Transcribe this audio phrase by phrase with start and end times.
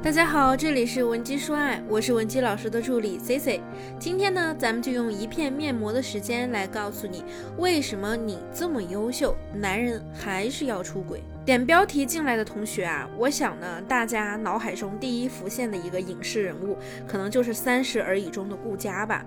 [0.00, 3.60] 大家好，这里是文姬说爱，我是文姬老师的助理 C C。
[3.98, 7.24] 今天呢，咱们就用一片面膜的时间来告诉你，
[7.56, 11.20] 为什么你这么优秀，男人还是要出轨。
[11.44, 19.26] 点标题进来的同学啊，我想呢，大家脑海中第一浮现的一个影视人物，可能就是《三十而已》中的顾佳吧。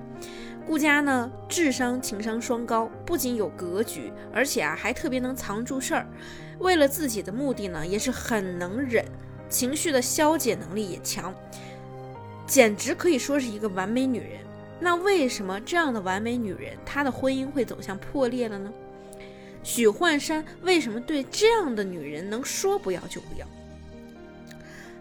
[0.66, 6.08] 顾佳呢，智商情商双高，不仅有格局，而且啊，还特别能藏住事儿。
[6.60, 9.04] 为了自己的目的呢，也是很能忍。
[9.52, 11.32] 情绪的消解能力也强，
[12.48, 14.40] 简直可以说是一个完美女人。
[14.80, 18.74] 那为什么这样的完美女人，她的婚姻会走向破裂了呢？
[19.62, 23.46] 许幻山为什么对这样的女人能说不要就不要？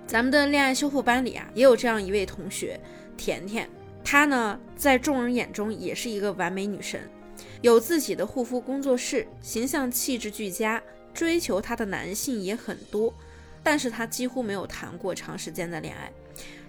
[0.07, 2.79] 咱们的恋爱修复班里啊，也有这样一位同学，
[3.17, 3.67] 甜甜，
[4.05, 7.01] 她呢在众人眼中也是一个完美女神，
[7.63, 10.83] 有自己的护肤工作室，形象气质俱佳，
[11.15, 13.15] 追求她的男性也很多。
[13.63, 16.11] 但是她几乎没有谈过长时间的恋爱。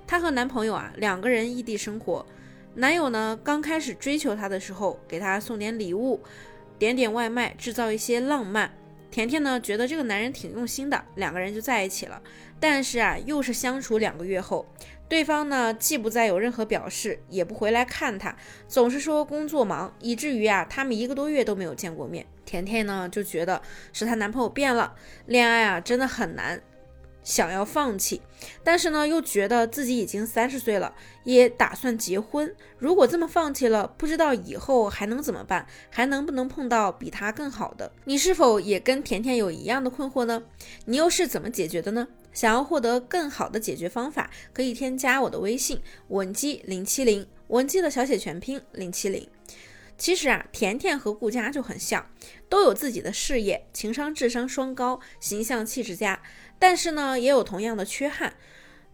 [0.05, 2.25] 她和男朋友啊两个人异地生活，
[2.75, 6.21] 男友呢刚开始追求她的时候，给她送点礼物，
[6.77, 8.71] 点点外卖，制造一些浪漫。
[9.09, 12.21] 甜甜呢觉得这个男人挺用心的，两个人就在一起了。
[12.61, 14.65] 但是啊，又是相处两个月后，
[15.09, 18.33] 对方呢既不再有任何表示，也不回来看她，
[18.69, 22.25] 总是说工作忙，以至于啊他们一个多月都没有见过面。
[22.45, 26.61] 甜甜呢就觉得是她男朋友变了，恋爱啊真的很难。
[27.23, 28.21] 想要放弃，
[28.63, 32.53] 但是呢，又觉得自己已经三十岁了，也打算结婚。
[32.77, 37.91] 如果这么放弃了，不知道以后还能怎么办，还能不能碰到比他更好的？
[38.05, 40.43] 你是否也跟甜甜有一样的困惑呢？
[40.85, 42.07] 你又是怎么解决的呢？
[42.33, 49.27] 想要获得更好的解决方法，可以添加我的微信文姬零七零，文姬的小写全拼零七零。
[50.01, 52.09] 其实啊，甜甜和顾佳就很像，
[52.49, 56.19] 都有自己的事业，情商智商双高，形象气质佳。
[56.57, 58.33] 但是呢，也有同样的缺憾，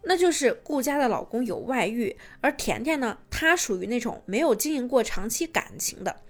[0.02, 6.20] 那就是顾佳的老公有外遇，而甜甜呢，她属于那种没有经营过长期感情的。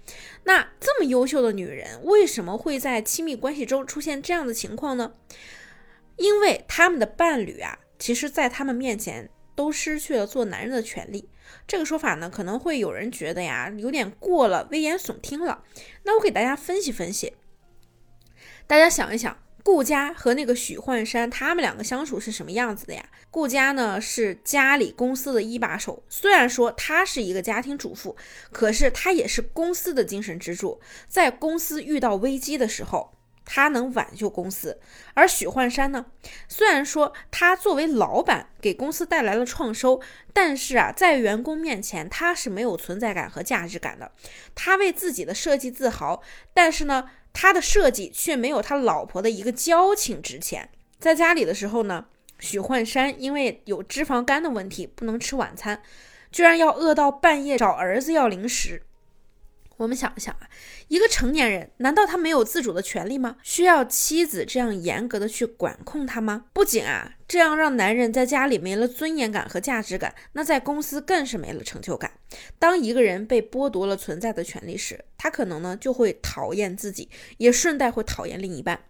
[0.45, 5.11] 那这么优秀的女人，为什么会在亲密关系中出现这样的情况呢？
[6.15, 11.27] 因为他们的伴侣啊，其实在他们面前都失去了做男人的权利。
[11.67, 15.65] 这个说法呢，可能会有人觉得呀，有点过了，危言耸听了。
[16.03, 17.33] 那我给大家分析分析，
[18.65, 19.37] 大家想一想。
[19.61, 23.05] 顾家和那个许幻山，他们两个相处是什么样子的呀？
[23.29, 28.15] 顾家呢是家里公司的一把手，虽然说她是一个家庭主妇，
[28.53, 30.79] 可是她也是公司的精神支柱。
[31.07, 33.18] 在公司遇到危机的时候，
[33.51, 34.79] 他能挽救公司。
[35.15, 36.05] 而许幻山呢，
[36.47, 39.99] 虽然说他作为老板给公司带来了创收，
[40.31, 44.11] 但是啊，在员工面前他是没有存在感和价值感的。
[44.53, 46.21] 他为自己的设计自豪，
[46.53, 47.09] 但是呢。
[47.31, 50.67] 他的设计却没有他老婆的一个交情值钱。
[50.99, 52.07] 在家里的时候呢，
[52.39, 55.79] 许幻山因为有脂肪肝的问题，不能吃晚餐，
[56.31, 58.81] 居然要饿到半夜找儿子要零食。
[59.79, 60.49] 我们想一想啊，
[60.89, 63.37] 一个成年人难道他没有自主的权利吗？
[63.41, 66.47] 需要妻子这样严格的去管控他吗？
[66.51, 72.11] 不仅啊，这样让男人在家里没了尊严感和价值感，那在公司更是没了成就感。
[72.59, 77.07] 当一个人被剥夺了存在的权利时，他可能呢就会讨厌自己，
[77.37, 78.81] 也顺带会讨厌另一半。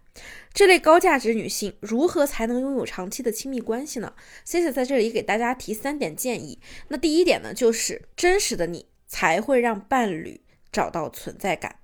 [0.52, 4.12] 这类高价值女性如何才能拥有长期的亲密关系呢
[4.44, 6.58] ？C C 在这里给大家提三点建议。
[6.88, 10.40] 那第一点呢，就是真实的你才会让伴侣。
[10.72, 11.76] 找到存在感。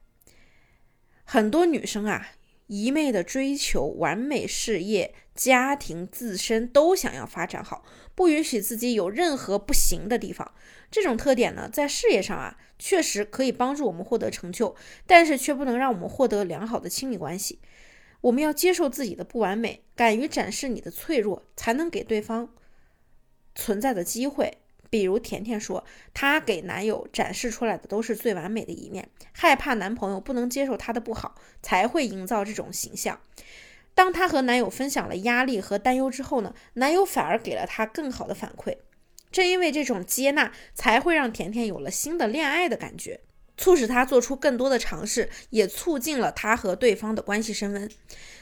[1.25, 2.29] 很多女生啊，
[2.67, 10.55] 一昧的追求完美事业、家庭、自身都想要发展好，不允许自己有任何不行的地方。
[10.91, 14.77] 这种特点呢，在事业上啊，确实可以帮助我们获得成就，
[15.07, 17.61] 但是却不能让我们获得良好的亲密关系。
[18.21, 22.55] 我们要接受自己的不完美，敢于展示你的脆弱，才能给对方
[23.55, 24.59] 存在的机会。
[24.97, 25.85] 比如甜甜说，
[26.15, 33.21] 她给男友展示出来的都是最完美的一面，害怕男朋友不能接受她的不好，才会营造这种形象。
[33.95, 38.79] 当她和男友分享了压力和担忧之后呢，男友反而给了她更好的反馈。
[39.31, 43.21] 正因为这种接纳，才会让甜甜有了新的恋爱的感觉，
[43.59, 47.91] 促使她做出更多的尝试，也促进了她和对方的关系升温。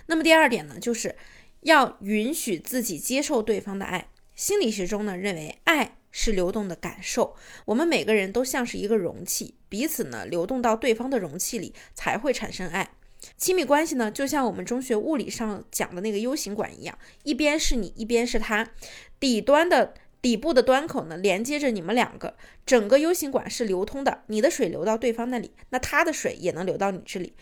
[0.07, 1.17] 那么第二点呢，就是
[1.63, 4.07] 要允许自己接受对方的爱。
[4.37, 5.97] 心理学中呢，认为爱。
[6.17, 7.35] 是流动的感受，
[7.65, 12.89] 我们每个人都像是一个容器，彼此呢流动到对方的容器里，才会产生爱。
[13.37, 18.71] 亲密关系呢，就像我们中学物理上讲的那个 U 型管一样，一边是你，一边是他，
[19.19, 27.35] 底端的底部的端口呢连接着你们两个，整个 U 型管是流通的，你的水流到对方那里，那他的水也能流到你这里。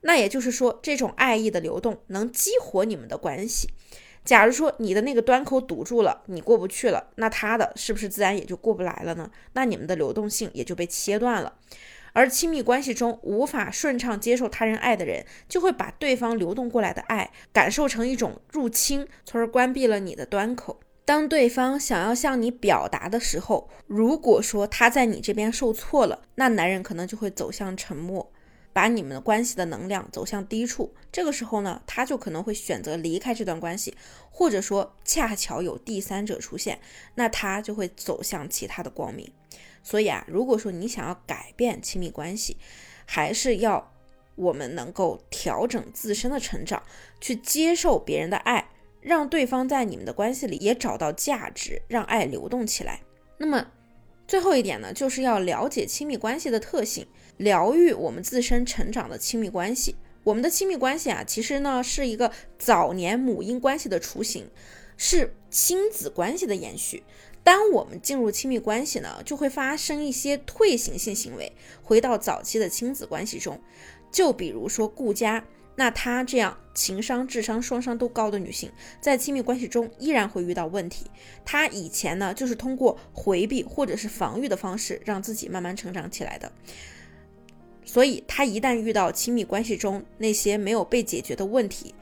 [0.00, 3.70] 那也就是说，这种爱意的流动能激活你们的关系。
[4.26, 9.30] 假如说你的那个端口堵住了，你过不去了，那他的是不是自然也就过不来了呢？
[9.54, 11.54] 那你们的流动性也就被切断了。
[12.12, 20.80] 而亲密关系中无法顺畅接受他人爱的人，就会把对方流动过来的爱感受成一种入侵，从而关闭了你的端口。
[21.04, 28.32] 当对方想要向你表达的时候，如果说他在你这边受挫了，那男人可能就会走向沉默，
[28.76, 30.92] 把你们的关系的能量走向低处。
[31.10, 33.96] 这个时候呢，他就可能会选择离开这段关系，
[34.30, 36.78] 或者说恰巧有第三者出现，
[37.14, 39.32] 那他就会走向其他的光明。
[39.82, 42.58] 所以啊，如果说你想要改变亲密关系，
[43.06, 43.94] 还是要
[44.34, 46.82] 我们能够调整自身的成长，
[47.18, 48.68] 去接受别人的爱，
[49.00, 53.00] 让对方在你们的关系里也找到价值，让爱流动起来。
[53.38, 53.68] 那么
[54.28, 57.06] 最后一点呢，就是要了解亲密关系的特性，
[57.36, 59.96] 疗愈我们自身成长的亲密关系。
[60.24, 64.50] 我们的亲密关系啊，其实呢是一个早年母婴关系的雏形，
[64.96, 67.04] 是亲子关系的延续。
[67.44, 73.60] 当我们进入亲密关系呢，就会发生一些退行性行为，回到早期的亲子关系中。
[74.10, 75.44] 就比如说顾佳，
[75.76, 81.06] 那她这样情商、智商双商都高的女性，在亲密关系中依然会遇到问题。
[81.44, 86.50] 她以前呢，就是通过回避或者是防御的方式，让自己慢慢成长起来的。
[87.86, 91.94] 所以她一旦遇到亲密关系中那些没有被解决的问题，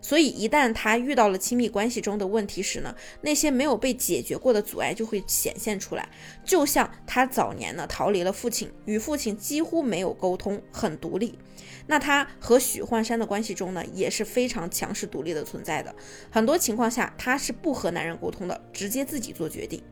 [0.00, 6.08] 所以，一旦他遇到了亲密关系中的问题时呢，那些没有被解决过的阻碍就会显现出来。
[6.44, 11.36] 就像他早年呢逃离了父亲，与父亲几乎没有沟通，很独立。
[11.86, 15.94] 那他和许幻山的关系中呢，也是非常强势独立的存在的。
[16.30, 19.82] 很多情况下，他是不和男人沟通的，直接自己做决定。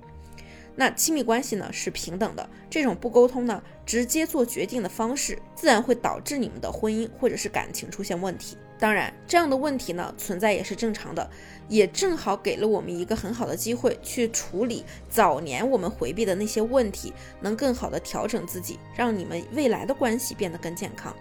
[0.79, 8.59] 那亲密关系呢是平等的，这种不沟通呢，直接做决定的方式，自然会导致你们的婚姻或者是感情出现问题。
[8.79, 11.31] 当然，这样的问题呢存在也是正常的，
[11.67, 21.17] 也正好给了我们一个很好的机会去处理早年我们回避的那些问题，能更好的调整自己，让你们未来的关系变得更健康。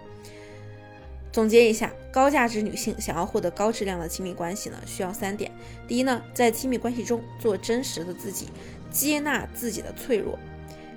[1.32, 5.50] 总结一下，高价值女性想要获得高质量的亲密关系呢，需要三点：
[5.86, 8.48] 第一呢，在亲密关系中做真实的自己。
[8.96, 10.38] 接纳自己的脆弱，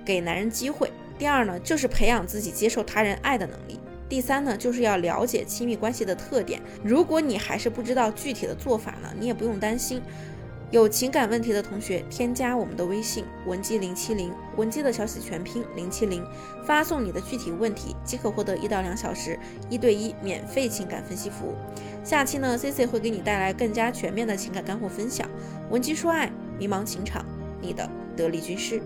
[0.06, 0.90] 给男人机会。
[1.18, 3.78] 第二呢，就是培养自己接受他人爱的能力。
[4.08, 6.62] 第三呢，就是要了解亲密关系的特点。
[6.82, 10.00] 如果你还是不知道具体的做法呢，你也不用担心。
[10.70, 16.24] 有情感问题的同学，添加我们的微信文姬零七零，文姬的小写全拼零七零，
[16.64, 19.38] 发送你的具体问题，即可获得一到两小时
[19.68, 21.54] 一对一免费情感分析服务。
[22.02, 25.28] 下期呢，C C 会给你带来更加全面的情感干货分享。
[25.70, 27.26] 文姬说爱，迷茫情场。
[27.60, 28.82] 你的得力军师。